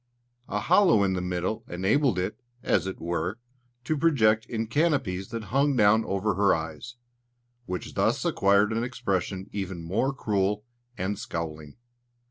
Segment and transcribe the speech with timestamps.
[0.49, 3.37] A hollow in the middle enabled it, as it were,
[3.83, 6.95] to project in canopies that hung down over her eyes,
[7.67, 10.63] which thus acquired an expression even more cruel
[10.97, 11.75] and scowling.